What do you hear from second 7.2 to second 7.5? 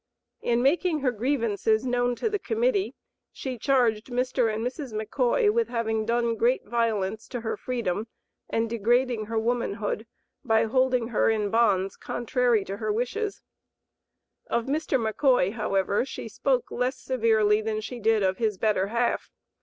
to